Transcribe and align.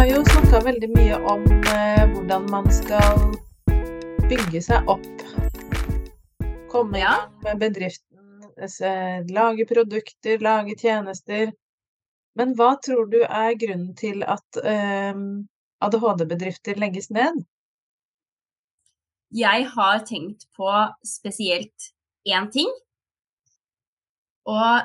har 0.00 0.06
jo 0.08 0.20
snakka 0.24 0.58
veldig 0.64 0.88
mye 0.96 1.16
om 1.28 1.42
eh, 1.52 2.06
hvordan 2.08 2.46
man 2.48 2.68
skal 2.72 3.18
bygge 4.30 4.62
seg 4.64 4.86
opp. 4.88 5.24
Komme 6.72 7.02
Ja. 7.02 7.28
med 7.44 7.58
bedriften, 7.60 8.46
eh, 8.56 9.18
lage 9.28 9.66
produkter, 9.68 10.38
lage 10.40 10.72
tjenester. 10.80 11.52
Men 12.34 12.54
hva 12.56 12.80
tror 12.80 13.10
du 13.12 13.18
er 13.20 13.58
grunnen 13.60 13.94
til 13.94 14.24
at 14.24 14.56
eh, 14.64 15.20
ADHD-bedrifter 15.84 16.80
legges 16.80 17.10
ned? 17.10 17.44
Jeg 19.36 19.66
har 19.68 19.98
tenkt 20.08 20.46
på 20.56 20.70
spesielt 21.04 21.92
én 22.24 22.48
ting. 22.50 22.72
Og 24.46 24.80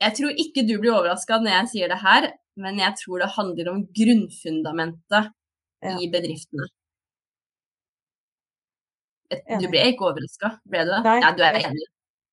jeg 0.00 0.16
tror 0.16 0.32
ikke 0.32 0.64
du 0.64 0.78
blir 0.78 0.96
overraska 0.96 1.36
når 1.36 1.52
jeg 1.58 1.68
sier 1.74 1.92
det 1.92 2.00
her, 2.00 2.32
men 2.60 2.78
jeg 2.78 2.94
tror 3.00 3.22
det 3.24 3.32
handler 3.34 3.72
om 3.72 3.82
grunnfundamentet 3.98 5.32
Ja. 5.84 5.98
i 6.00 6.06
bedriftene. 6.08 6.64
Du 9.60 9.66
ble 9.72 9.82
ikke 9.90 10.06
overraska, 10.08 10.54
ble 10.70 10.84
du 10.86 10.92
det? 10.94 11.00
Nei, 11.04 11.18
Ja, 11.20 11.32
du 11.36 11.42
er 11.44 11.58
enig. 11.58 11.88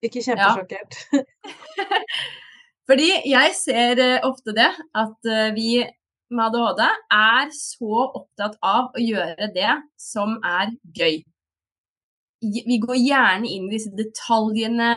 Ikke 0.05 0.21
kjempesjokkert. 0.23 0.95
Fordi 2.89 3.09
jeg 3.29 3.55
ser 3.57 3.99
eh, 4.01 4.19
ofte 4.27 4.53
det 4.57 4.69
at 4.97 5.29
eh, 5.29 5.51
vi 5.55 5.81
med 6.31 6.45
ADHD 6.47 6.81
er 7.17 7.51
så 7.55 8.05
opptatt 8.07 8.55
av 8.63 8.95
å 8.95 9.03
gjøre 9.03 9.49
det 9.55 9.73
som 9.99 10.37
er 10.47 10.71
gøy. 10.95 11.19
Vi 12.41 12.77
går 12.81 12.97
gjerne 12.97 13.49
inn 13.51 13.67
i 13.67 13.75
disse 13.75 13.91
detaljene, 13.95 14.95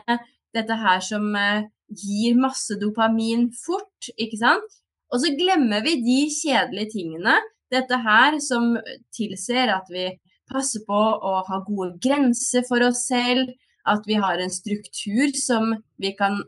dette 0.54 0.79
her 0.80 1.02
som 1.04 1.27
eh, 1.37 1.66
gir 1.91 2.38
masse 2.41 2.79
dopamin 2.80 3.51
fort, 3.65 4.10
ikke 4.16 4.41
sant? 4.41 4.80
Og 5.14 5.23
så 5.23 5.30
glemmer 5.38 5.84
vi 5.86 6.00
de 6.02 6.20
kjedelige 6.34 6.90
tingene, 6.96 7.37
dette 7.70 7.98
her 8.02 8.38
som 8.43 8.74
tilser 9.15 9.71
at 9.71 9.87
vi 9.95 10.09
passer 10.51 10.82
på 10.87 10.98
å 10.98 11.37
ha 11.46 11.60
gode 11.66 11.95
grenser 12.02 12.66
for 12.66 12.82
oss 12.84 13.06
selv, 13.06 13.52
at 13.87 14.02
vi 14.09 14.18
har 14.18 14.40
en 14.40 14.52
struktur 14.52 15.30
som 15.38 15.71
vi 16.01 16.15
kan 16.18 16.40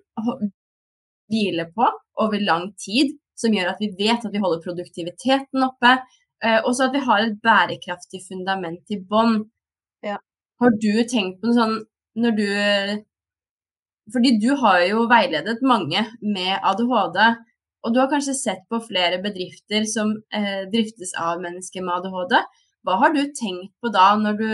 hvile 1.30 1.68
på 1.76 1.88
over 2.22 2.42
lang 2.42 2.70
tid, 2.80 3.14
som 3.38 3.54
gjør 3.54 3.74
at 3.74 3.82
vi 3.82 3.92
vet 3.98 4.24
at 4.24 4.32
vi 4.32 4.42
holder 4.42 4.62
produktiviteten 4.64 5.66
oppe, 5.66 5.98
eh, 6.42 6.58
og 6.62 6.72
så 6.74 6.88
at 6.88 6.96
vi 6.96 7.04
har 7.06 7.24
et 7.24 7.36
bærekraftig 7.44 8.22
fundament 8.26 8.94
i 8.94 8.98
bånn. 8.98 9.42
Ja. 10.06 10.16
Har 10.62 10.78
du 10.80 10.92
tenkt 11.10 11.42
på 11.42 11.50
noe 11.50 11.58
sånn 11.58 11.76
når 12.16 12.40
du 12.40 12.48
Fordi 14.14 14.36
du 14.38 14.52
har 14.54 14.84
jo 14.86 15.00
veiledet 15.10 15.64
mange 15.66 16.04
med 16.22 16.60
ADHD, 16.62 17.16
og 17.86 17.94
du 17.94 18.00
har 18.02 18.10
kanskje 18.10 18.34
sett 18.34 18.64
på 18.70 18.80
flere 18.82 19.20
bedrifter 19.22 19.86
som 19.86 20.10
eh, 20.34 20.66
driftes 20.72 21.12
av 21.22 21.38
mennesker 21.42 21.84
med 21.86 22.00
ADHD. 22.00 22.40
Hva 22.86 22.96
har 23.02 23.12
du 23.14 23.22
tenkt 23.38 23.74
på 23.82 23.92
da, 23.94 24.08
når 24.18 24.40
du, 24.40 24.48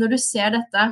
når 0.00 0.10
du 0.10 0.16
ser 0.18 0.50
dette? 0.56 0.88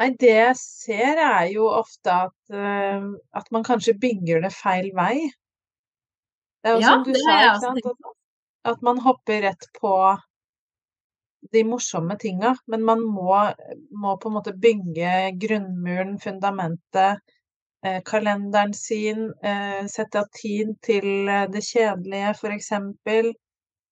Nei, 0.00 0.08
det 0.16 0.32
jeg 0.32 0.56
ser 0.56 1.20
er 1.20 1.50
jo 1.52 1.66
ofte 1.68 2.14
at, 2.30 2.38
eh, 2.48 3.04
at 3.36 3.52
man 3.52 3.66
kanskje 3.66 3.98
bygger 4.00 4.40
det 4.46 4.54
feil 4.56 4.88
vei. 4.96 5.28
Det 6.64 6.72
er 6.72 6.78
jo 6.78 6.80
Ja, 6.80 6.94
som 6.94 7.04
du 7.04 7.12
sa, 7.18 7.36
ikke 7.36 7.60
sant, 7.66 8.08
at, 8.72 8.80
man 8.84 9.02
hopper 9.04 9.44
rett 9.44 9.68
på 9.76 9.94
de 11.52 11.64
morsomme 11.68 12.16
tinga, 12.20 12.54
men 12.72 12.84
man 12.88 13.04
må, 13.04 13.36
må 13.96 14.16
på 14.20 14.32
en 14.32 14.36
måte 14.38 14.56
bygge 14.56 15.12
grunnmuren, 15.40 16.16
fundamentet, 16.20 17.20
kalenderen 18.04 18.74
sin, 18.74 19.32
eh, 19.42 19.86
sette 19.88 20.20
av 20.20 20.26
tid 20.36 20.74
til 20.82 21.28
eh, 21.28 21.46
det 21.48 21.62
kjedelige. 21.64 22.34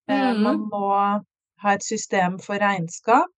Eh, 0.08 0.32
Mhm. 0.32 0.42
man 0.42 0.58
må 0.72 1.22
ha 1.62 1.72
et 1.74 1.82
system 1.82 2.38
for 2.38 2.54
regnskap. 2.58 3.28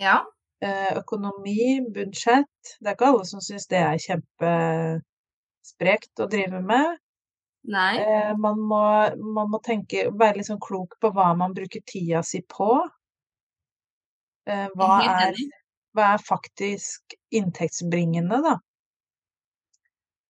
Ja. 0.00 0.24
eh, 0.62 0.96
økonomi, 0.98 1.80
budsjett. 1.94 2.46
Det 2.80 2.86
er 2.88 2.94
ikke 2.96 3.06
alle 3.06 3.24
som 3.24 3.40
syns 3.40 3.66
det 3.70 3.78
er 3.78 3.98
kjempesprekt 4.06 5.02
å 6.20 6.26
drive 6.30 6.60
med. 6.62 6.98
Nei. 7.64 7.98
Eh, 7.98 8.32
man 8.36 8.58
må, 8.60 8.82
man 9.36 9.50
må 9.50 9.58
tenke, 9.62 10.08
være 10.18 10.36
litt 10.38 10.46
sånn 10.46 10.60
klok 10.60 10.96
på 11.00 11.10
hva 11.14 11.36
man 11.36 11.54
bruker 11.54 11.80
tida 11.86 12.22
si 12.22 12.40
på. 12.42 12.70
Eh, 14.46 14.68
hva 14.76 15.02
er, 15.04 15.34
hva 15.94 16.14
er 16.14 16.18
faktisk 16.26 17.14
inntektsbringende, 17.30 18.38
da? 18.42 18.56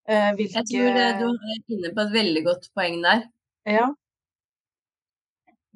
Eh, 0.08 0.30
Jeg 0.38 0.64
tror 0.70 0.94
det, 0.96 1.08
du 1.20 1.26
hvilke 1.26 1.54
er 1.54 1.74
inne 1.76 1.91
på 1.94 2.00
et 2.06 2.12
veldig 2.14 2.42
godt 2.46 2.69
poeng 2.74 3.02
der. 3.04 3.26
Ja, 3.69 3.88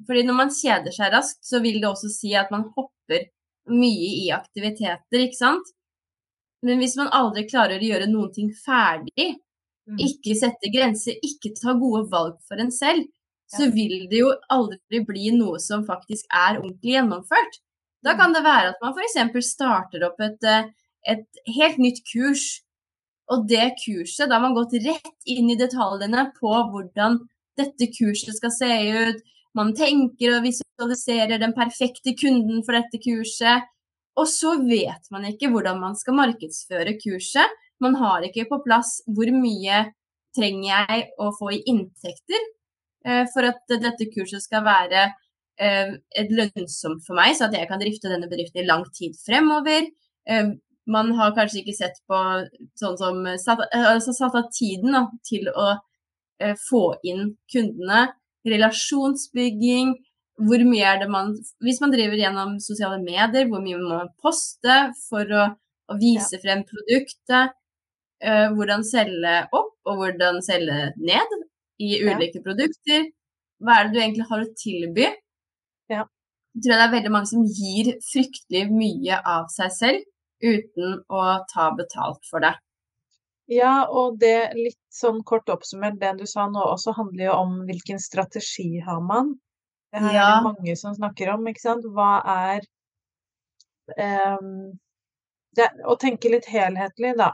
Fordi 0.07 0.23
når 0.27 0.35
man 0.35 0.49
kjeder 0.51 0.91
seg 0.91 1.13
raskt, 1.13 1.43
så 1.45 1.61
vil 1.63 1.77
det 1.79 1.87
også 1.87 2.09
si 2.11 2.33
at 2.35 2.49
man 2.51 2.65
hopper 2.75 3.27
mye 3.71 4.09
i 4.25 4.31
aktiviteter, 4.35 5.21
ikke 5.23 5.37
sant? 5.37 5.69
Men 6.65 6.79
hvis 6.81 6.95
man 6.99 7.11
aldri 7.15 7.45
klarer 7.47 7.79
å 7.79 7.87
gjøre 7.87 8.09
noen 8.11 8.31
ting 8.35 8.49
ferdig, 8.65 9.29
mm, 9.87 9.99
ikke 10.07 10.35
sette 10.39 10.71
grenser, 10.73 11.15
ikke 11.23 11.53
ta 11.59 11.75
gode 11.79 12.09
valg 12.11 12.35
for 12.47 12.59
en 12.59 12.71
selv, 12.71 13.05
så 13.53 13.69
vil 13.71 14.07
det 14.09 14.19
jo 14.23 14.33
aldri 14.51 15.03
bli 15.05 15.29
noe 15.37 15.59
som 15.61 15.85
faktisk 15.85 16.25
er 16.33 16.57
ordentlig 16.59 16.95
gjennomført. 16.97 17.59
Da 18.03 18.13
Mm. 18.15 18.19
kan 18.19 18.33
det 18.33 18.43
være 18.43 18.69
at 18.73 18.81
man 18.81 18.93
f.eks. 18.97 19.47
starter 19.53 20.03
opp 20.09 20.19
et, 20.19 20.43
eh, 20.43 20.65
et 21.07 21.27
helt 21.55 21.77
nytt 21.77 22.01
kurs, 22.11 22.61
og 23.31 23.45
det 23.47 23.75
kurset, 23.79 24.27
da 24.27 24.37
har 24.37 24.43
man 24.43 24.55
gått 24.57 24.75
rett 24.83 25.29
inn 25.29 25.51
i 25.51 25.59
detaljene 25.59 26.27
på 26.39 26.51
hvordan 26.73 27.21
dette 27.59 27.87
kurset 27.93 28.35
skal 28.35 28.53
se 28.53 28.71
ut. 28.91 29.21
Man 29.57 29.71
tenker 29.77 30.37
og 30.37 30.47
visualiserer 30.47 31.39
den 31.41 31.53
perfekte 31.55 32.15
kunden 32.19 32.63
for 32.65 32.75
dette 32.77 32.99
kurset. 33.03 33.69
Og 34.19 34.27
så 34.29 34.57
vet 34.61 35.09
man 35.13 35.25
ikke 35.29 35.49
hvordan 35.53 35.79
man 35.81 35.95
skal 35.97 36.17
markedsføre 36.17 36.97
kurset. 37.01 37.59
Man 37.81 37.97
har 38.01 38.25
ikke 38.25 38.47
på 38.49 38.61
plass 38.65 38.99
hvor 39.09 39.29
mye 39.33 39.85
trenger 40.33 40.69
jeg 40.89 41.07
å 41.21 41.29
få 41.37 41.51
i 41.53 41.61
inntekter 41.69 42.41
eh, 43.05 43.25
for 43.33 43.45
at 43.49 43.61
dette 43.69 44.09
kurset 44.13 44.41
skal 44.41 44.65
være 44.65 45.07
eh, 45.61 45.93
lønnsomt 46.29 47.05
for 47.05 47.17
meg, 47.17 47.35
så 47.37 47.47
at 47.47 47.57
jeg 47.57 47.69
kan 47.69 47.81
drifte 47.81 48.09
denne 48.09 48.29
bedriften 48.29 48.63
i 48.63 48.69
lang 48.69 48.85
tid 48.97 49.17
fremover. 49.21 49.89
Eh, 50.87 50.91
man 50.91 51.11
har 51.15 51.31
kanskje 51.35 51.61
ikke 51.63 51.75
sett 51.77 51.99
på 52.07 52.17
sånn 52.79 52.97
som 52.97 53.23
satt, 53.37 53.59
eh, 53.73 53.85
altså 53.93 54.13
satt 54.13 54.35
av 54.35 54.49
tiden 54.51 54.91
da, 54.91 55.05
til 55.23 55.47
å 55.49 55.79
eh, 56.39 56.55
få 56.69 56.95
inn 57.03 57.35
kundene. 57.51 58.13
Relasjonsbygging. 58.45 59.95
Hvor 60.43 60.63
mye 60.65 60.85
er 60.89 60.97
det 60.99 61.09
man 61.13 61.35
Hvis 61.61 61.79
man 61.79 61.91
driver 61.93 62.17
gjennom 62.17 62.55
sosiale 62.59 62.97
medier, 62.99 63.45
hvor 63.47 63.61
mye 63.61 63.77
må 63.77 63.89
man 63.99 64.09
poste 64.21 64.77
for 65.09 65.29
å, 65.29 65.43
å 65.89 65.97
vise 66.01 66.39
frem 66.41 66.63
produktet? 66.65 67.53
eh, 68.23 68.47
hvordan 68.55 68.83
selge 68.87 69.33
opp, 69.51 69.73
og 69.85 69.97
hvordan 69.99 70.41
selge 70.45 70.93
ned 70.95 71.33
i 71.83 71.99
Ja. 71.99 72.15
ulike 72.15 72.39
produkter. 72.43 73.09
Hva 73.59 73.79
er 73.79 73.83
det 73.83 73.93
du 73.93 73.99
egentlig 73.99 74.27
har 74.29 74.39
å 74.39 74.53
tilby? 74.55 75.07
Ja. 75.89 76.05
Jeg 76.55 76.63
tror 76.63 76.77
det 76.77 76.85
er 76.85 76.93
veldig 76.95 77.11
mange 77.11 77.27
som 77.27 77.43
gir 77.43 77.97
fryktelig 77.99 78.71
mye 78.71 79.19
av 79.25 79.47
seg 79.51 79.71
selv 79.71 80.03
uten 80.43 80.99
å 81.09 81.23
ta 81.53 81.71
betalt 81.77 82.21
for 82.29 82.43
det. 82.43 82.53
Ja, 83.51 83.85
og 83.91 84.19
det 84.21 84.53
litt 84.55 84.79
sånn 84.93 85.19
kort 85.27 85.49
oppsummert, 85.51 85.97
det 85.99 86.13
du 86.21 86.25
sa 86.29 86.45
nå 86.47 86.61
også 86.73 86.93
handler 86.95 87.25
jo 87.27 87.33
om 87.41 87.57
hvilken 87.67 87.99
strategi 87.99 88.79
har 88.85 89.01
man. 89.03 89.33
Det 89.93 89.99
her 90.01 90.09
er 90.09 90.15
Ja. 90.15 90.29
det 90.37 90.43
mange 90.47 90.75
som 90.79 90.95
snakker 90.95 91.33
om, 91.33 91.43
ikke 91.51 91.61
sant. 91.65 91.85
Hva 91.97 92.11
er 92.25 92.61
um, 93.99 94.71
det, 95.57 95.67
Å 95.85 95.95
tenke 96.01 96.31
litt 96.33 96.47
helhetlig, 96.49 97.15
da. 97.19 97.31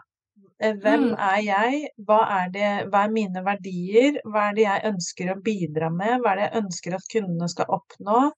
Eh, 0.60 0.74
Hvem 0.76 1.12
Mm. 1.12 1.20
er 1.20 1.42
jeg? 1.46 1.90
Hva 2.08 2.20
er 2.44 2.50
det, 2.52 2.72
hva 2.92 3.04
er 3.06 3.12
mine 3.14 3.44
verdier? 3.46 4.20
Hva 4.26 4.50
er 4.50 4.56
det 4.58 4.66
jeg 4.66 4.84
ønsker 4.94 5.32
å 5.34 5.42
bidra 5.44 5.90
med? 5.92 6.20
Hva 6.22 6.32
er 6.34 6.36
det 6.42 6.48
jeg 6.50 6.64
ønsker 6.64 6.96
at 6.98 7.08
kundene 7.14 7.48
skal 7.50 7.66
oppnå? 7.78 8.32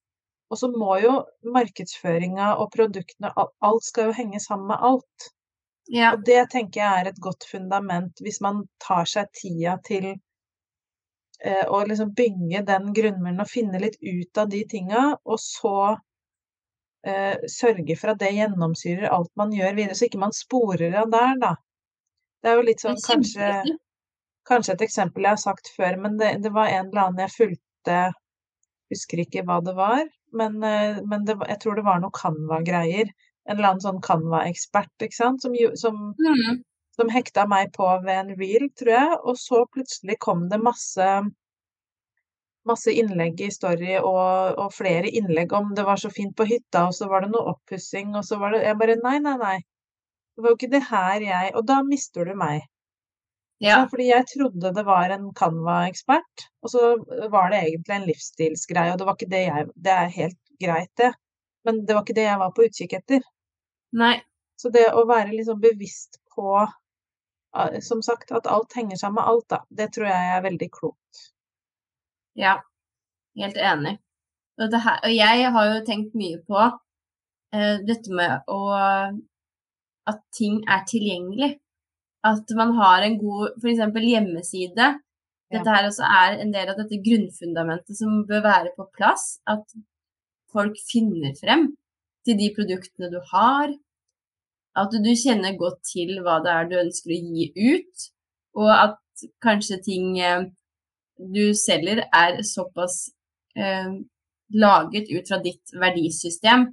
Og 0.51 0.59
så 0.59 0.67
må 0.71 0.97
jo 0.99 1.13
markedsføringa 1.55 2.55
og 2.59 2.73
produktene, 2.73 3.31
alt 3.37 3.85
skal 3.87 4.09
jo 4.09 4.17
henge 4.17 4.41
sammen 4.43 4.67
med 4.73 4.83
alt. 4.83 5.29
Ja. 5.91 6.11
Og 6.13 6.25
det 6.27 6.41
tenker 6.51 6.83
jeg 6.83 6.99
er 6.99 7.09
et 7.09 7.21
godt 7.23 7.47
fundament 7.47 8.19
hvis 8.23 8.41
man 8.43 8.65
tar 8.83 9.07
seg 9.09 9.31
tida 9.35 9.77
til 9.87 10.11
eh, 10.11 11.65
å 11.67 11.81
liksom 11.87 12.11
bygge 12.17 12.63
den 12.67 12.91
grunnmuren 12.95 13.43
og 13.43 13.49
finne 13.49 13.81
litt 13.81 13.97
ut 14.03 14.41
av 14.43 14.51
de 14.51 14.61
tinga, 14.71 15.05
og 15.23 15.39
så 15.41 15.75
eh, 17.07 17.47
sørge 17.49 17.97
for 17.99 18.13
at 18.13 18.21
det 18.21 18.35
gjennomsyrer 18.35 19.09
alt 19.09 19.31
man 19.39 19.55
gjør 19.55 19.77
videre, 19.79 19.97
så 19.97 20.07
ikke 20.07 20.23
man 20.27 20.35
sporer 20.35 20.99
av 21.01 21.11
der, 21.15 21.35
da. 21.41 21.55
Det 22.41 22.51
er 22.51 22.57
jo 22.59 22.67
litt 22.67 22.83
sånn 22.83 22.99
kanskje, 23.05 23.51
kanskje 24.49 24.75
et 24.75 24.87
eksempel 24.87 25.27
jeg 25.27 25.37
har 25.37 25.43
sagt 25.43 25.71
før, 25.75 25.99
men 26.05 26.17
det, 26.19 26.37
det 26.43 26.51
var 26.55 26.71
en 26.71 26.89
eller 26.89 27.07
annen 27.07 27.23
jeg 27.25 27.37
fulgte, 27.37 27.99
husker 28.91 29.23
ikke 29.23 29.45
hva 29.47 29.59
det 29.63 29.75
var, 29.77 30.07
men, 30.37 30.57
eh, 30.63 31.01
men 31.05 31.25
det, 31.27 31.37
jeg 31.49 31.59
tror 31.63 31.77
det 31.79 31.85
var 31.87 32.01
noe 32.03 32.15
Canva-greier. 32.15 33.11
En 33.49 33.57
eller 33.57 33.71
annen 33.71 33.83
sånn 33.83 34.01
Canva-ekspert, 34.05 34.93
ikke 35.05 35.17
sant, 35.17 35.41
som, 35.45 35.55
som 35.79 36.01
Mm. 36.19 36.61
som 36.95 37.09
hekta 37.09 37.47
meg 37.47 37.71
på 37.73 37.87
ved 38.05 38.17
en 38.17 38.33
reel, 38.39 38.67
tror 38.77 38.91
jeg, 38.93 39.19
og 39.23 39.37
så 39.39 39.63
plutselig 39.73 40.17
kom 40.19 40.49
det 40.51 40.59
masse 40.61 41.07
masse 42.69 42.93
innlegg 42.93 43.41
i 43.41 43.49
Story 43.53 43.95
og, 43.97 44.57
og, 44.59 44.67
flere 44.75 45.09
innlegg 45.09 45.53
om 45.57 45.71
det 45.77 45.85
var 45.87 45.97
så 46.01 46.11
fint 46.13 46.35
på 46.37 46.45
hytta, 46.49 46.85
og 46.89 46.93
så 46.97 47.07
var 47.09 47.25
det 47.25 47.31
noe 47.33 47.55
oppussing, 47.55 48.13
og 48.17 48.25
så 48.27 48.37
var 48.41 48.53
det 48.53 48.63
Jeg 48.67 48.77
bare 48.81 48.97
Nei, 49.01 49.17
nei, 49.23 49.37
nei. 49.41 49.57
Det 50.35 50.43
var 50.43 50.53
jo 50.53 50.59
ikke 50.59 50.73
det 50.75 50.83
her 50.89 51.25
jeg 51.25 51.55
Og 51.57 51.65
da 51.67 51.81
mister 51.87 52.27
du 52.27 52.35
meg. 52.37 52.61
Ja. 53.61 53.83
Fordi 53.89 54.07
jeg 54.09 54.25
trodde 54.31 54.73
det 54.73 54.83
var 54.87 55.11
en 55.13 55.27
Canva-ekspert, 55.37 56.47
og 56.65 56.71
så 56.73 56.95
var 57.29 57.51
det 57.51 57.59
egentlig 57.61 57.95
en 57.95 58.07
livsstilsgreie, 58.09 58.93
og 58.93 58.99
det 58.99 59.07
var 59.07 59.17
ikke 59.19 59.33
det 59.33 59.41
jeg 59.43 59.67
Det 59.75 59.93
er 59.93 60.15
helt 60.15 60.39
greit, 60.63 60.91
det, 60.97 61.11
men 61.67 61.83
det 61.85 61.95
var 61.95 62.05
ikke 62.05 62.17
det 62.17 62.25
jeg 62.25 62.39
var 62.41 62.55
på 62.57 62.65
utkikk 62.65 62.95
etter. 62.97 63.21
Nei. 64.01 64.15
Så 64.57 64.69
det 64.73 64.87
å 64.93 65.05
være 65.09 65.33
liksom 65.33 65.61
bevisst 65.61 66.19
på, 66.33 66.65
som 67.85 68.01
sagt, 68.05 68.33
at 68.33 68.49
alt 68.49 68.73
henger 68.77 68.97
sammen 68.97 69.19
med 69.19 69.29
alt, 69.29 69.47
da, 69.49 69.61
det 69.69 69.89
tror 69.93 70.09
jeg 70.09 70.33
er 70.35 70.43
veldig 70.45 70.69
klokt. 70.73 71.23
Ja, 72.37 72.59
helt 73.37 73.57
enig. 73.57 73.97
Og, 74.61 74.77
her, 74.85 74.99
og 75.05 75.13
jeg 75.13 75.49
har 75.55 75.69
jo 75.71 75.81
tenkt 75.87 76.13
mye 76.17 76.37
på 76.45 76.59
uh, 76.61 77.77
dette 77.87 78.13
med 78.13 78.51
å 78.51 78.61
At 80.09 80.21
ting 80.33 80.63
er 80.69 80.81
tilgjengelig. 80.89 81.55
At 82.27 82.51
man 82.57 82.75
har 82.77 83.05
en 83.05 83.17
god 83.19 83.55
f.eks. 83.57 83.81
hjemmeside. 84.05 84.89
Dette 85.51 85.73
her 85.75 85.87
også 85.87 86.07
er 86.07 86.37
en 86.39 86.53
del 86.53 86.69
av 86.71 86.77
dette 86.79 86.99
grunnfundamentet 87.03 87.97
som 87.97 88.21
bør 88.29 88.43
være 88.45 88.73
på 88.77 88.87
plass. 88.97 89.39
At 89.49 89.65
folk 90.53 90.77
finner 90.91 91.33
frem 91.39 91.71
til 92.25 92.37
de 92.39 92.51
produktene 92.55 93.09
du 93.11 93.19
har. 93.33 93.73
At 94.77 94.93
du 94.93 95.11
kjenner 95.17 95.57
godt 95.59 95.81
til 95.89 96.21
hva 96.23 96.39
det 96.45 96.53
er 96.53 96.69
du 96.69 96.77
ønsker 96.83 97.15
å 97.15 97.19
gi 97.19 97.49
ut. 97.73 98.07
Og 98.61 98.69
at 98.71 99.25
kanskje 99.43 99.81
ting 99.83 100.13
eh, 100.21 100.45
du 101.17 101.51
selger, 101.57 102.05
er 102.13 102.39
såpass 102.47 103.03
eh, 103.57 103.97
laget 104.53 105.11
ut 105.11 105.27
fra 105.27 105.41
ditt 105.43 105.73
verdisystem 105.79 106.69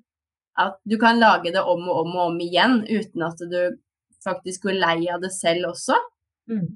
at 0.58 0.78
du 0.84 0.96
kan 0.98 1.20
lage 1.20 1.52
det 1.54 1.62
om 1.62 1.84
og 1.88 2.00
om 2.02 2.16
og 2.16 2.24
om 2.32 2.40
igjen 2.42 2.80
uten 2.88 3.24
at 3.26 3.42
du 3.52 3.60
faktisk 4.24 4.68
går 4.68 4.78
lei 4.78 5.08
av 5.12 5.22
det 5.22 5.32
selv 5.34 5.70
også. 5.72 5.96
Mm. 6.50 6.68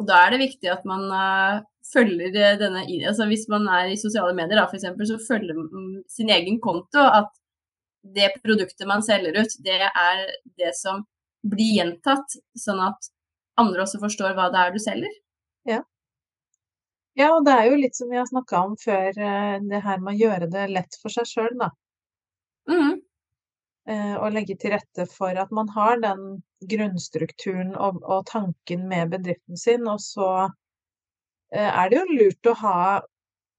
Og 0.00 0.08
da 0.08 0.24
er 0.24 0.34
det 0.34 0.42
viktig 0.42 0.70
at 0.72 0.86
man 0.88 1.04
uh, 1.12 1.62
følger 1.86 2.32
denne 2.58 2.82
altså 3.06 3.28
Hvis 3.30 3.46
man 3.52 3.68
er 3.70 3.92
i 3.92 4.00
sosiale 4.00 4.34
medier, 4.34 4.58
da, 4.58 4.66
f.eks., 4.66 4.88
så 5.10 5.18
følger 5.28 5.58
man 5.58 6.02
sin 6.10 6.32
egen 6.32 6.58
konto. 6.60 7.04
At 7.04 7.30
det 8.02 8.32
produktet 8.42 8.88
man 8.88 9.04
selger 9.06 9.36
ut, 9.38 9.58
det 9.62 9.78
er 9.86 10.24
det 10.58 10.72
som 10.74 11.04
blir 11.42 11.76
gjentatt, 11.78 12.38
sånn 12.58 12.80
at 12.82 13.12
andre 13.60 13.84
også 13.84 14.00
forstår 14.02 14.34
hva 14.34 14.48
det 14.50 14.62
er 14.62 14.74
du 14.74 14.80
selger. 14.82 15.14
Ja. 15.68 15.80
Ja, 17.18 17.28
og 17.36 17.44
det 17.46 17.54
er 17.54 17.68
jo 17.68 17.78
litt 17.78 17.96
som 17.98 18.10
vi 18.10 18.18
har 18.18 18.26
snakka 18.26 18.62
om 18.66 18.74
før, 18.80 19.10
eh, 19.12 19.56
det 19.68 19.82
her 19.84 19.98
med 20.00 20.14
å 20.14 20.20
gjøre 20.22 20.48
det 20.50 20.68
lett 20.72 20.96
for 21.02 21.12
seg 21.12 21.28
sjøl, 21.28 21.52
da. 21.60 21.68
Mm. 22.70 23.02
Eh, 23.88 24.14
og 24.14 24.30
legge 24.30 24.54
til 24.62 24.70
rette 24.76 25.08
for 25.10 25.34
at 25.42 25.50
man 25.50 25.70
har 25.74 25.98
den 26.02 26.20
grunnstrukturen 26.70 27.72
og, 27.74 27.98
og 28.06 28.26
tanken 28.30 28.84
med 28.90 29.10
bedriften 29.16 29.58
sin. 29.58 29.88
Og 29.90 29.98
så 30.02 30.28
eh, 31.54 31.66
er 31.66 31.90
det 31.90 31.98
jo 31.98 32.18
lurt 32.20 32.52
å 32.52 32.58
ha 32.62 32.76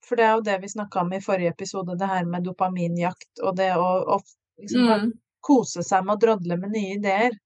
For 0.03 0.19
det 0.19 0.23
er 0.27 0.33
jo 0.35 0.43
det 0.43 0.57
vi 0.59 0.69
snakka 0.71 1.03
om 1.03 1.13
i 1.15 1.21
forrige 1.23 1.53
episode, 1.53 1.95
det 1.99 2.07
her 2.07 2.25
med 2.27 2.43
dopaminjakt 2.43 3.39
og 3.39 3.55
det 3.55 3.69
å, 3.79 3.85
å 4.15 4.17
liksom, 4.59 4.89
mm. 4.89 5.05
kose 5.39 5.83
seg 5.83 6.03
med 6.03 6.17
å 6.17 6.21
drodle 6.25 6.57
med 6.59 6.73
nye 6.75 6.97
ideer. 6.97 7.37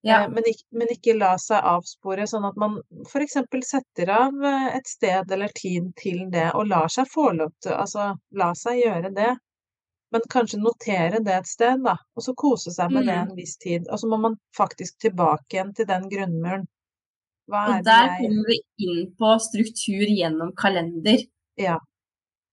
Ja. 0.00 0.22
Eh, 0.22 0.30
men, 0.32 0.48
ikke, 0.48 0.64
men, 0.80 0.92
ikke, 0.94 1.16
la 1.20 1.34
seg 1.42 1.64
avspore, 1.68 2.24
sånn 2.28 2.48
at 2.48 2.56
man 2.60 2.78
f.eks. 3.08 3.36
setter 3.68 4.12
av 4.12 4.48
et 4.48 4.88
sted 4.88 5.36
eller 5.36 5.52
tid 5.56 5.92
til 6.00 6.24
det, 6.32 6.48
og 6.54 6.68
lar 6.72 6.88
seg 6.92 7.08
få 7.12 7.30
lov 7.40 7.52
til 7.64 7.76
Altså, 7.76 8.14
la 8.36 8.54
seg 8.56 8.80
gjøre 8.84 9.12
det. 9.16 9.34
Men 10.14 10.24
kanskje 10.32 10.60
notere 10.62 11.20
det 11.24 11.34
et 11.36 11.48
sted, 11.48 11.82
da, 11.84 11.98
og 12.16 12.24
så 12.24 12.32
kose 12.38 12.72
seg 12.72 12.92
med 12.94 13.04
mm. 13.04 13.08
det 13.08 13.16
en 13.20 13.34
viss 13.36 13.58
tid. 13.60 13.88
Og 13.92 14.00
så 14.00 14.08
må 14.08 14.16
man 14.22 14.38
faktisk 14.56 14.96
tilbake 15.04 15.58
igjen 15.58 15.74
til 15.76 15.88
den 15.90 16.08
grunnmuren. 16.08 16.64
Og 17.48 17.84
der 17.84 18.08
jeg... 18.08 18.16
kommer 18.22 18.50
vi 18.50 18.58
inn 18.86 19.04
på 19.20 19.34
struktur 19.44 20.04
gjennom 20.08 20.52
kalender. 20.56 21.24
Ja. 21.60 21.78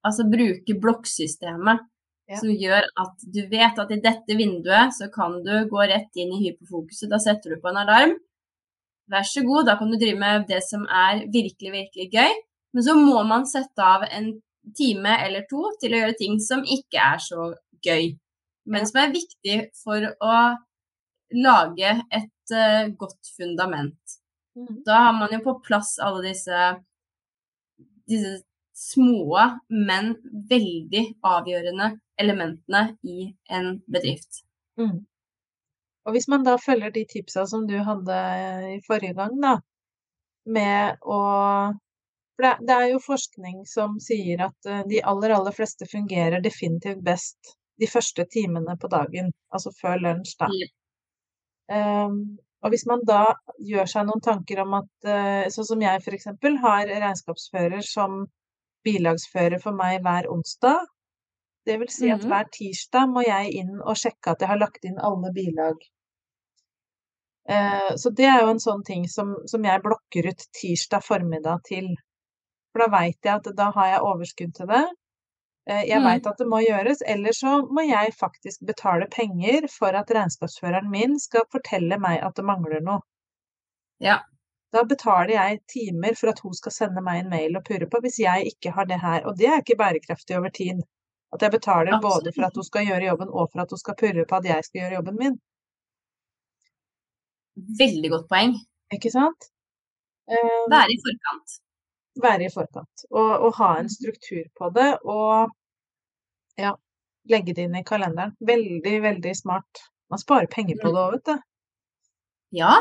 Altså 0.06 0.28
bruke 0.32 0.78
blokksystemet. 0.82 1.84
Ja. 2.26 2.40
Som 2.42 2.56
gjør 2.58 2.88
at 2.98 3.26
du 3.36 3.44
vet 3.52 3.78
at 3.78 3.92
i 3.94 4.00
dette 4.02 4.38
vinduet 4.38 4.96
så 4.98 5.12
kan 5.14 5.38
du 5.46 5.54
gå 5.70 5.84
rett 5.92 6.18
inn 6.18 6.32
i 6.34 6.42
hyperfokuset. 6.48 7.10
Da 7.12 7.20
setter 7.22 7.54
du 7.54 7.62
på 7.62 7.70
en 7.70 7.84
alarm. 7.84 8.16
Vær 9.14 9.28
så 9.30 9.44
god, 9.46 9.68
da 9.68 9.76
kan 9.78 9.92
du 9.92 10.00
drive 10.02 10.18
med 10.18 10.48
det 10.50 10.64
som 10.66 10.88
er 10.90 11.22
virkelig, 11.30 11.72
virkelig 11.76 12.08
gøy. 12.16 12.40
Men 12.74 12.88
så 12.88 12.96
må 12.98 13.22
man 13.30 13.46
sette 13.48 13.86
av 13.86 14.08
en 14.10 14.32
time 14.78 15.18
eller 15.26 15.46
to 15.50 15.70
til 15.82 15.94
å 15.94 16.02
gjøre 16.04 16.20
ting 16.20 16.40
som 16.44 16.64
ikke 16.64 17.02
er 17.02 17.22
så 17.22 17.50
gøy, 17.86 18.10
men 18.72 18.88
som 18.90 19.02
er 19.04 19.14
viktig 19.14 19.58
for 19.84 20.08
å 20.26 20.40
lage 21.36 21.92
et 22.14 22.54
uh, 22.56 22.90
godt 22.98 23.32
fundament. 23.38 24.18
Mm. 24.56 24.82
Da 24.88 25.02
har 25.08 25.16
man 25.18 25.34
jo 25.34 25.42
på 25.46 25.58
plass 25.66 25.96
alle 26.02 26.24
disse, 26.30 26.70
disse 28.10 28.38
små, 28.76 29.36
men 29.70 30.16
veldig 30.50 31.04
avgjørende 31.26 31.92
elementene 32.22 32.84
i 33.04 33.30
en 33.52 33.78
bedrift. 33.92 34.44
Mm. 34.80 35.04
Og 36.06 36.14
hvis 36.14 36.28
man 36.30 36.44
da 36.46 36.58
følger 36.62 36.94
de 36.94 37.06
tipsa 37.10 37.46
som 37.50 37.66
du 37.68 37.78
hadde 37.82 38.18
i 38.76 38.82
forrige 38.86 39.16
gang, 39.18 39.40
da, 39.42 39.56
med 40.46 41.00
å 41.02 41.22
For 42.36 42.46
det, 42.48 42.54
det 42.68 42.76
er 42.76 42.90
jo 42.92 43.04
forskning 43.04 43.62
som 43.70 44.00
sier 44.04 44.48
at 44.50 44.70
eh, 44.70 44.82
de 44.90 45.04
aller, 45.12 45.36
aller 45.36 45.56
fleste 45.56 45.88
fungerer 45.92 46.44
definitivt 46.44 47.04
best 47.06 47.56
de 47.80 47.88
første 47.92 48.26
timene 48.32 48.78
på 48.80 48.90
dagen, 48.92 49.32
altså 49.52 49.72
før 49.76 50.02
lunsj, 50.04 50.36
da. 50.40 50.50
Um, 51.76 52.20
og 52.64 52.72
hvis 52.72 52.86
man 52.88 53.02
da 53.08 53.24
gjør 53.68 53.90
seg 53.90 54.06
noen 54.08 54.24
tanker 54.24 54.62
om 54.64 54.78
at, 54.78 54.92
uh, 55.08 55.48
sånn 55.52 55.68
som 55.72 55.84
jeg 55.84 56.02
f.eks. 56.02 56.30
har 56.64 56.92
regnskapsfører 56.92 57.84
som 57.86 58.24
bilagsfører 58.86 59.60
for 59.64 59.76
meg 59.76 60.00
hver 60.06 60.30
onsdag, 60.32 60.86
det 61.66 61.80
vil 61.82 61.90
si 61.90 62.08
at 62.12 62.22
mm-hmm. 62.22 62.32
hver 62.32 62.50
tirsdag 62.54 63.12
må 63.12 63.26
jeg 63.26 63.54
inn 63.62 63.76
og 63.82 63.98
sjekke 63.98 64.34
at 64.34 64.44
jeg 64.44 64.52
har 64.52 64.62
lagt 64.62 64.86
inn 64.86 65.02
alle 65.02 65.32
bilag. 65.36 65.80
Eh, 67.50 67.96
så 68.02 68.12
det 68.18 68.28
er 68.30 68.44
jo 68.44 68.52
en 68.54 68.62
sånn 68.62 68.84
ting 68.86 69.08
som, 69.10 69.34
som 69.50 69.66
jeg 69.66 69.82
blokker 69.82 70.30
ut 70.30 70.46
tirsdag 70.60 71.06
formiddag 71.06 71.66
til. 71.70 71.90
For 72.76 72.84
da 72.84 72.92
veit 72.92 73.24
jeg 73.24 73.40
at 73.40 73.46
da 73.56 73.70
har 73.72 73.88
jeg 73.88 74.04
overskudd 74.04 74.50
til 74.58 74.68
det. 74.68 74.84
Eh, 75.70 75.86
jeg 75.88 76.02
mm. 76.02 76.08
veit 76.10 76.28
at 76.28 76.42
det 76.42 76.48
må 76.52 76.60
gjøres, 76.60 77.02
eller 77.08 77.34
så 77.34 77.54
må 77.72 77.86
jeg 77.88 78.12
faktisk 78.20 78.66
betale 78.68 79.08
penger 79.14 79.70
for 79.72 79.96
at 79.96 80.12
regnskapsføreren 80.12 80.92
min 80.92 81.16
skal 81.24 81.48
fortelle 81.56 81.98
meg 82.04 82.20
at 82.20 82.36
det 82.36 82.46
mangler 82.46 82.84
noe. 82.84 83.00
Ja. 84.04 84.20
Da 84.76 84.84
betaler 84.84 85.34
jeg 85.38 85.62
timer 85.72 86.20
for 86.20 86.34
at 86.34 86.44
hun 86.44 86.54
skal 86.58 86.76
sende 86.76 87.02
meg 87.02 87.24
en 87.24 87.32
mail 87.32 87.56
og 87.56 87.64
purre 87.64 87.88
på 87.88 88.04
hvis 88.04 88.20
jeg 88.20 88.52
ikke 88.52 88.76
har 88.76 88.92
det 88.92 89.00
her. 89.00 89.24
Og 89.24 89.40
det 89.40 89.48
er 89.48 89.64
ikke 89.64 89.80
bærekraftig 89.80 90.36
over 90.38 90.52
tid. 90.52 90.84
At 91.34 91.42
jeg 91.48 91.56
betaler 91.56 91.96
Absolutt. 91.96 92.12
både 92.12 92.36
for 92.36 92.48
at 92.50 92.60
hun 92.60 92.68
skal 92.68 92.88
gjøre 92.92 93.08
jobben, 93.08 93.32
og 93.32 93.50
for 93.52 93.64
at 93.64 93.72
hun 93.72 93.82
skal 93.82 93.96
purre 94.04 94.28
på 94.28 94.38
at 94.38 94.50
jeg 94.52 94.68
skal 94.68 94.82
gjøre 94.82 94.98
jobben 95.00 95.22
min. 95.24 95.38
Veldig 97.80 98.12
godt 98.14 98.28
poeng. 98.32 98.58
Ikke 98.94 99.12
sant? 99.16 99.48
Være 100.28 100.92
i 100.92 101.00
forkant. 101.08 101.62
Være 102.24 102.48
i 102.48 102.52
forkant. 102.54 103.06
Og, 103.12 103.32
og, 103.46 103.50
ha 103.60 103.74
en 103.82 103.90
struktur 103.92 104.44
på 104.56 104.70
det, 104.76 104.88
og 105.04 105.52
ja, 106.60 106.72
legge 107.32 107.56
det 107.56 107.68
inn 107.68 107.76
i 107.76 107.84
kalenderen. 107.88 108.36
Veldig, 108.40 108.96
veldig 109.04 109.34
smart. 109.36 109.84
Man 110.12 110.22
sparer 110.22 110.52
penger 110.52 110.80
på 110.82 110.94
det 110.94 111.02
òg, 111.02 111.18
vet 111.18 111.32
du. 111.32 111.44
Ja. 112.62 112.78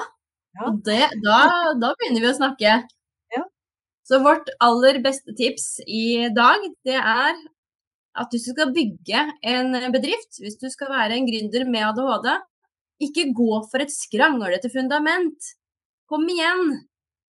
ja. 0.61 0.71
Det, 0.87 1.01
da, 1.25 1.41
da, 1.81 1.91
begynner 1.99 2.23
vi 2.23 2.31
å 2.31 2.37
snakke. 2.37 2.77
Ja. 3.35 3.43
Så 4.07 4.23
vårt 4.23 4.53
aller 4.63 5.01
beste 5.03 5.35
tips 5.39 5.81
i 5.89 6.29
dag, 6.37 6.69
det 6.87 7.01
er 7.01 7.35
at 8.15 8.31
hvis 8.31 8.47
du 8.47 8.53
skal 8.55 8.75
bygge 8.75 9.23
en 9.51 9.75
bedrift, 9.95 10.39
hvis 10.39 10.61
du 10.61 10.69
skal 10.71 10.93
være 10.93 11.19
en 11.19 11.27
gründer 11.27 11.67
med 11.67 11.89
ADHD, 11.89 12.29
ikke 13.03 13.33
gå 13.35 13.59
for 13.71 13.83
et 13.83 13.91
skranglete 13.91 14.71
fundament. 14.71 15.55
Kom 16.11 16.29
igjen! 16.31 16.77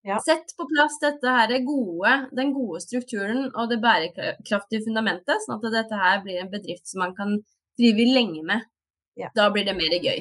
Ja. 0.05 0.19
Sett 0.21 0.57
på 0.57 0.67
plass 0.69 0.99
dette 1.01 1.31
her 1.33 1.53
gode, 1.65 2.17
den 2.37 2.53
gode 2.53 2.81
strukturen 2.85 3.47
og 3.55 3.71
det 3.71 3.79
bærekraftige 3.81 4.85
fundamentet, 4.85 5.41
sånn 5.47 5.57
at 5.57 5.65
dette 5.73 6.01
her 6.01 6.21
blir 6.27 6.43
en 6.43 6.51
bedrift 6.53 6.85
som 6.91 7.01
man 7.07 7.15
kan 7.17 7.39
drive 7.81 8.05
lenge 8.13 8.43
med. 8.45 8.69
Ja. 9.17 9.33
Da 9.33 9.49
blir 9.55 9.65
det 9.65 9.77
mer 9.79 9.97
gøy. 9.97 10.21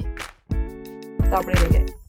Da 1.28 1.44
blir 1.44 1.60
det 1.66 1.74
gøy. 1.76 2.03